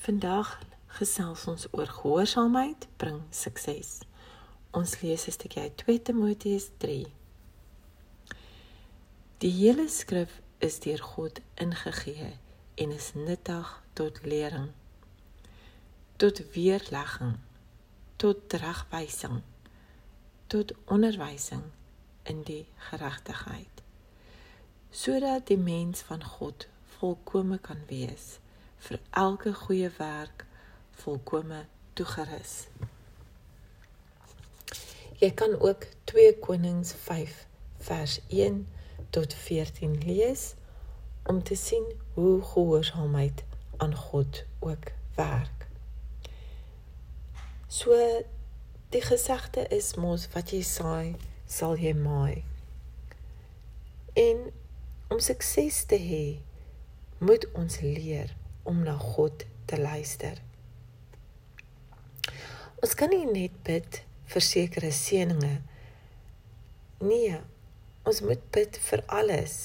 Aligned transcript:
Vandag 0.00 0.58
gesels 0.96 1.42
ons 1.44 1.66
oor 1.76 1.90
gehoorsaamheid 1.92 2.86
bring 2.96 3.18
sukses. 3.36 3.98
Ons 4.72 4.94
lees 5.00 5.26
'n 5.26 5.34
stukkie 5.36 5.62
uit 5.62 5.76
2 5.76 6.02
Timoteus 6.02 6.68
3. 6.76 7.12
Die 9.44 9.50
hele 9.50 9.88
skrif 9.88 10.40
is 10.58 10.78
deur 10.78 11.02
God 11.02 11.40
ingegee 11.54 12.32
en 12.74 12.90
is 12.90 13.12
nuttig 13.14 13.82
tot 13.92 14.24
lering, 14.24 14.70
tot 16.16 16.52
weerlegging, 16.52 17.36
tot 18.16 18.48
terugwysing, 18.48 19.42
tot 20.46 20.72
onderwysing 20.84 21.64
in 22.22 22.42
die 22.42 22.66
geregtigheid, 22.76 23.82
sodat 24.90 25.46
die 25.46 25.58
mens 25.58 26.00
van 26.00 26.24
God 26.24 26.68
volkome 26.84 27.58
kan 27.58 27.84
wees 27.86 28.38
vir 28.80 29.00
elke 29.10 29.52
goeie 29.54 29.90
werk 29.98 30.46
volkome 31.02 31.64
toegerus. 31.92 32.54
Jy 35.20 35.30
kan 35.36 35.58
ook 35.60 35.84
2 36.04 36.38
Konings 36.40 36.92
5 36.92 37.46
vers 37.78 38.20
1 38.28 38.66
tot 39.10 39.34
14 39.34 39.98
lees 40.04 40.54
om 41.28 41.42
te 41.42 41.54
sien 41.54 41.84
hoe 42.14 42.42
gehoorsaamheid 42.42 43.44
aan 43.76 43.94
God 43.94 44.44
ook 44.58 44.92
werk. 45.14 45.66
So 47.66 47.96
die 48.88 49.02
gesegde 49.02 49.66
is 49.68 49.94
mos 49.94 50.28
wat 50.32 50.50
jy 50.56 50.62
saai, 50.64 51.16
sal 51.46 51.76
jy 51.76 51.92
maai. 51.94 52.44
En 54.16 54.48
om 55.12 55.20
sukses 55.20 55.84
te 55.84 56.00
hê, 56.00 56.26
moet 57.20 57.44
ons 57.52 57.80
leer 57.84 58.32
om 58.70 58.82
na 58.86 58.94
God 58.98 59.44
te 59.66 59.78
luister. 59.80 60.38
Ons 62.80 62.94
kan 62.94 63.10
nie 63.12 63.26
net 63.26 63.56
bid 63.66 64.00
vir 64.30 64.44
sekere 64.46 64.92
seëninge. 64.94 65.56
Nee, 67.02 67.40
ons 68.06 68.20
moet 68.24 68.44
bid 68.54 68.78
vir 68.86 69.02
alles, 69.18 69.56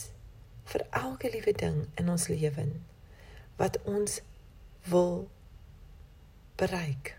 vir 0.65 0.83
elke 0.89 1.29
liewe 1.31 1.53
ding 1.53 1.83
in 2.01 2.09
ons 2.09 2.27
lewe 2.33 2.65
wat 3.61 3.77
ons 3.87 4.17
wil 4.89 5.27
bereik. 6.59 7.13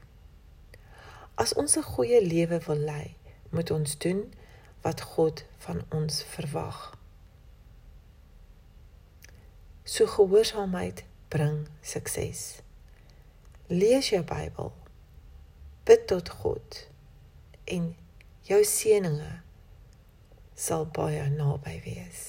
As 1.36 1.54
ons 1.54 1.76
'n 1.76 1.88
goeie 1.94 2.20
lewe 2.20 2.58
wil 2.66 2.82
lei, 2.90 3.16
moet 3.50 3.70
ons 3.70 3.98
doen 3.98 4.32
wat 4.82 5.00
God 5.00 5.44
van 5.58 5.84
ons 5.90 6.22
verwag. 6.22 6.98
So 9.84 10.06
gehoorsaamheid 10.06 11.04
bring 11.36 11.68
sukses. 11.82 12.62
Lees 13.68 14.08
jou 14.08 14.22
Bybel. 14.24 14.72
Bid 15.84 16.06
tot 16.08 16.30
God 16.40 16.86
en 17.76 17.90
jou 18.48 18.62
seëninge 18.64 19.32
sal 20.56 20.86
baie 20.96 21.26
naby 21.34 21.76
wees. 21.84 22.22